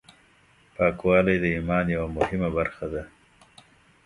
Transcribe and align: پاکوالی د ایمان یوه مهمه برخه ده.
پاکوالی 0.75 1.37
د 1.39 1.45
ایمان 1.55 1.85
یوه 1.95 2.09
مهمه 2.17 2.49
برخه 2.57 2.85
ده. 2.93 3.03